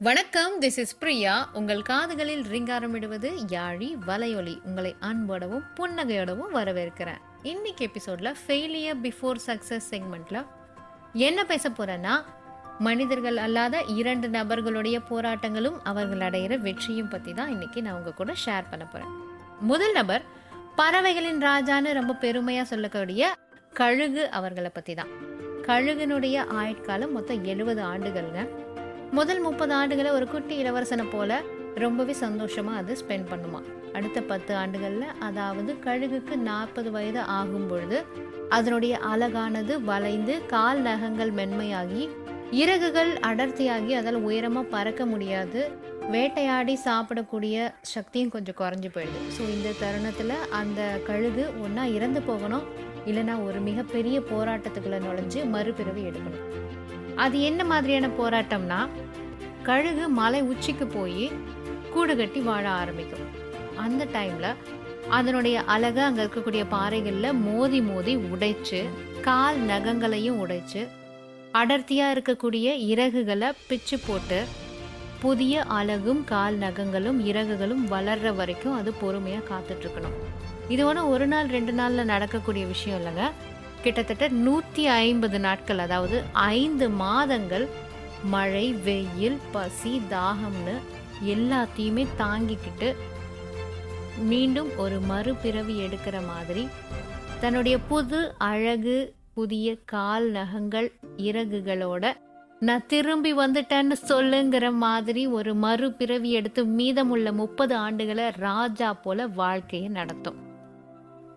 [0.00, 1.50] வணக்கம் this is Priya.
[1.52, 4.62] உங்கள் காதுகளில் ரிங்காரமிடுவது யாழி வலையொலி.
[4.64, 7.18] உங்களை அன்போடவும் புன்னகையோடவும் வரவேற்கிறேன்.
[7.42, 10.44] இன்னைக்கு எபிசோட்ல ஃபெயிலியர் பிஃபோர் சக்சஸ் செக்மெண்ட்ல
[11.12, 12.22] என்ன பேச போறேன்னா
[12.78, 18.70] மனிதர்கள் அல்லாத இரண்டு நபர்களுடைய போராட்டங்களும் அவர்கள் அடையிற வெற்றியும் பத்தி தான் இன்னைக்கு நான் உங்க கூட ஷேர்
[18.70, 19.10] பண்ண போறேன்.
[19.60, 20.22] முதல் நபர்
[20.76, 23.34] பறவைகளின் ராஜான்னு ரொம்ப பெருமையா சொல்லக்கூடிய
[23.72, 25.08] கழுகு அவர்களை பத்தி தான்.
[25.62, 28.48] கழுகுனுடைய ஆயுட்காலம் மொத்தம் எழுபது ஆண்டுகள்ங்க.
[29.16, 31.40] முதல் முப்பது ஆண்டுகளை ஒரு குட்டி இளவரசனை போல
[31.82, 33.60] ரொம்பவே சந்தோஷமாக அது ஸ்பெண்ட் பண்ணுமா.
[33.96, 37.98] அடுத்த பத்து ஆண்டுகளில் அதாவது கழுகுக்கு நாற்பது வயது ஆகும் பொழுது
[38.56, 42.02] அதனுடைய அழகானது வளைந்து கால் நகங்கள் மென்மையாகி
[42.62, 45.62] இறகுகள் அடர்த்தியாகி அதால் உயரமாக பறக்க முடியாது.
[46.14, 47.56] வேட்டையாடி சாப்பிடக்கூடிய
[47.94, 49.26] சக்தியும் கொஞ்சம் குறைஞ்சி போயிடுது.
[49.36, 52.66] ஸோ இந்த தருணத்தில் அந்த கழுகு ஒன்றா இறந்து போகணும்.
[53.10, 56.46] இல்லைன்னா ஒரு மிகப்பெரிய போராட்டத்துக்குள்ளே நுழைஞ்சு மறுபிறவி எடுக்கணும்.
[57.24, 58.80] அது என்ன மாதிரியான போராட்டம்னா
[59.62, 61.24] கழுகு மலை உச்சிக்கு போய்
[61.92, 63.26] கூடு கட்டி வாழ ஆரம்பிக்கும்.
[63.76, 64.46] அந்த டைம்ல
[65.08, 68.80] அதனுடைய அழகை அங்கே இருக்கக்கூடிய பாறைகளில் மோதி மோதி உடைச்சு
[69.22, 70.82] கால் நகங்களையும் உடைச்சு
[71.52, 74.40] அடர்த்தியாக இருக்கக்கூடிய இறகுகளை பிச்சு போட்டு
[75.20, 80.18] புதிய அழகும் கால் நகங்களும் இறகுகளும் வளர்ற வரைக்கும் அது பொறுமையாக காத்துட்ருக்கணும்
[80.68, 83.24] இது ஒன்றும் ஒரு நாள் ரெண்டு நாளில் நடக்கக்கூடிய விஷயம் இல்லைங்க.
[83.82, 87.68] கிட்டத்தட்ட நூற்றி ஐம்பது நாட்கள் அதாவது ஐந்து மாதங்கள்
[88.22, 90.76] மழை வெயில் பசி தாகம்னு
[91.24, 92.94] எல்லாத்தையுமே தாங்கிக்கிட்டு
[94.18, 96.68] மீண்டும் ஒரு மறுபிறவி எடுக்கிற மாதிரி
[97.40, 102.16] தன்னுடைய புது அழகு புதிய கால் நகங்கள் இறகுகளோட
[102.60, 110.36] நான் திரும்பி வந்துட்டேன்னு சொல்லுங்கிற மாதிரி ஒரு மறுபிறவி எடுத்து மீதமுள்ள முப்பது ஆண்டுகளை ராஜா போல வாழ்க்கையை நடத்தும்.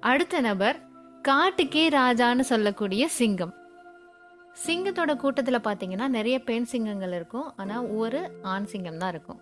[0.00, 0.89] அடுத்த நபர்
[1.26, 3.52] காட்டுக்கே ராஜான்னு சொல்லக்கூடிய சிங்கம்.
[4.56, 7.48] சிங்கத்தோட கூட்டத்தில் பார்த்தீங்கன்னா நிறைய பெண் சிங்கங்கள் இருக்கும்.
[7.60, 8.20] ஆனால் ஒரு
[8.52, 9.40] ஆண் சிங்கம் தான் இருக்கும்.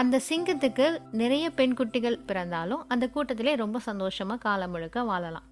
[0.00, 0.86] அந்த சிங்கத்துக்கு
[1.20, 5.46] நிறைய பெண் குட்டிகள் பிறந்தாலும் அந்த கூட்டத்திலே ரொம்ப சந்தோஷமாக காலம் முழுக்க வாழலாம்.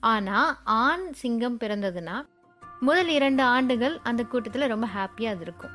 [0.00, 0.50] ஆனால்
[0.82, 2.16] ஆண் சிங்கம் பிறந்ததுன்னா
[2.88, 5.74] முதல் இரண்டு ஆண்டுகள் அந்த கூட்டத்தில் ரொம்ப ஹாப்பியாக அது இருக்கும்.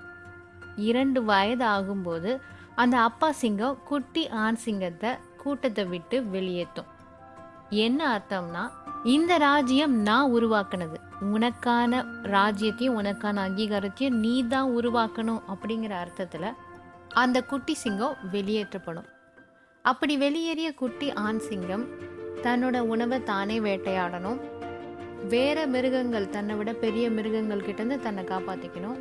[0.89, 2.33] இரண்டு வயது ஆகும்போது
[2.83, 6.91] அந்த அப்பா சிங்கம் குட்டி ஆண் சிங்கத்தை கூட்டத்தை விட்டு வெளியேற்றும்.
[7.69, 8.69] என்ன அர்த்தம்னா
[9.03, 10.97] இந்த ராஜ்யம் நான் உருவாக்குனது.
[11.21, 16.49] உனக்கான ராஜ்யத்தையும் உனக்கான அங்கீகாரத்தையும் நீ தான் உருவாக்கணும் அப்படிங்கிற அர்த்தத்தில்
[17.13, 19.05] அந்த குட்டி சிங்கம் வெளியேற்றப்படும்.
[19.81, 21.85] அப்படி வெளியேறிய குட்டி ஆண் சிங்கம்
[22.43, 24.39] தன்னோட உணவை தானே வேட்டையாடணும்.
[25.27, 28.97] வேற மிருகங்கள் தன்னை விட பெரிய மிருகங்கள் கிட்டேருந்து தன்னை காப்பாற்றிக்கணும்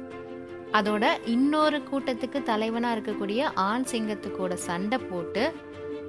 [0.72, 5.54] அதோட இன்னொரு கூட்டத்துக்கு தலைவனாக இருக்கக்கூடிய ஆண் சிங்கத்துக்கூட சண்டை போட்டு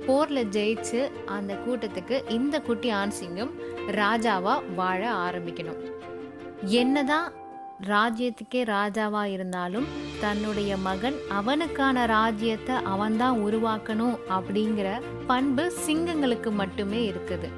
[0.05, 3.51] போரில் ஜெயிச்சு அந்த கூட்டத்துக்கு இந்த குட்டி ஆண் சிங்கம்
[4.75, 5.81] வாழ ஆரம்பிக்கணும்.
[6.63, 7.31] என்னதான்
[7.87, 9.87] ராஜ்யத்துக்கே ராஜாவா இருந்தாலும்
[10.19, 17.49] தன்னுடைய மகன் அவனுக்கான ராஜ்யத்தை அவன்தான் உருவாக்கணும் அப்படிங்கிற பண்பு சிங்கங்களுக்கு மட்டுமே இருக்குது.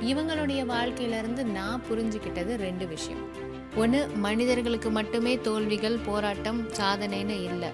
[0.00, 3.50] இவங்களுடைய வாழ்க்கையில இருந்து நான் புரிஞ்சுக்கிட்டது ரெண்டு விஷயம்.
[3.76, 7.68] ஒன்று மனிதர்களுக்கு மட்டுமே தோல்விகள் போராட்டம் சாதனைன்னு இல்லை.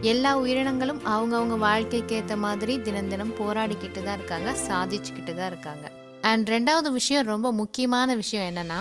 [0.00, 5.90] எல்லா உயிரினங்களும் அவங்கவுங்க வாழ்க்கைக்கு ஏற்ற மாதிரி தினம் தினம் போராடிக்கிட்டு தான் இருக்காங்க சாதிச்சுக்கிட்டு தான் இருக்காங்க.
[6.20, 8.80] அண்ட் ரெண்டாவது விஷயம் ரொம்ப முக்கியமான விஷயம் என்னன்னா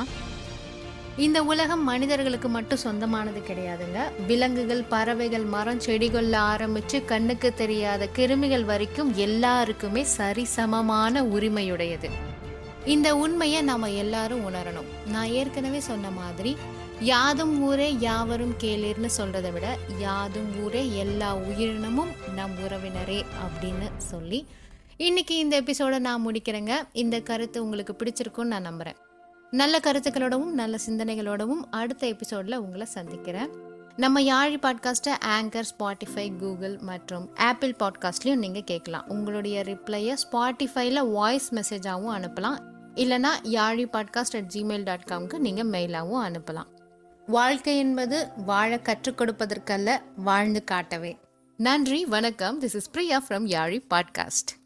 [1.17, 3.99] இந்த உலகம் மனிதர்களுக்கு மட்டும் சொந்தமானது கிடையாதுங்க.
[4.27, 12.26] விலங்குகள் பறவைகள் மரம் செடிகள்ல ஆரம்பிச்சு கண்ணுக்கு தெரியாத கிருமிகள் வரைக்கும் எல்லாருக்குமே சரிசமமான உரிமையுடையது.
[12.87, 15.09] இந்த உண்மையை நம்ம எல்லாரும் உணரணும்.
[15.09, 16.57] நான் ஏற்கனவே சொன்ன மாதிரி
[16.99, 24.47] யாதும் ஊரே யாவரும் கேளிர்னு சொல்றதை விட யாதும் ஊரே எல்லா உயிரினமும் நம் உறவினரே அப்படின்னு சொல்லி
[24.97, 26.73] இன்னைக்கு இந்த எபிசோட நான் முடிக்கிறேங்க.
[26.93, 28.95] இந்த கருத்து உங்களுக்கு பிடிச்சிருக்கும்னு நான் நம்புறேன்.
[29.51, 33.49] நல்ல கருத்துக்களோடவும் நல்ல சிந்தனைகளோடவும் அடுத்த எபிசோட்ல உங்களை சந்திக்கிறேன்.
[33.95, 39.05] நம்ம யாழி பாட்காஸ்ட்டை ஆங்கர் ஸ்பாட்டிஃபை கூகுள் மற்றும் ஆப்பிள் பாட்காஸ்ட்லையும் நீங்கள் கேட்கலாம்.
[39.07, 42.57] உங்களுடைய ரிப்ளையை ஸ்பாட்டிஃபைல வாய்ஸ் மெசேஜாகவும் அனுப்பலாம்.
[42.97, 46.67] இல்லைனா Yaazhi podcast at Gmail dot காம்க்கு நீங்கள் மெயிலாகவும் அனுப்பலாம்.
[47.27, 51.19] வாழ்க்கை என்பது வாழ கற்றுக் கொடுப்பதற்கல்ல வாழ்ந்து காட்டவே.
[51.57, 52.61] நன்றி வணக்கம்.
[52.61, 54.56] This is Priya from Yazhi podcast